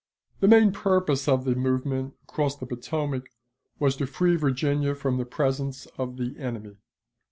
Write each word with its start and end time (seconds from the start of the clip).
The 0.39 0.47
main 0.47 0.71
purpose 0.71 1.27
of 1.27 1.45
the 1.45 1.53
movement 1.53 2.15
across 2.23 2.55
the 2.55 2.65
Potomac 2.65 3.29
was 3.77 3.95
to 3.97 4.07
free 4.07 4.35
Virginia 4.35 4.95
from 4.95 5.19
the 5.19 5.25
presence 5.25 5.85
of 5.95 6.17
the 6.17 6.39
enemy. 6.39 6.77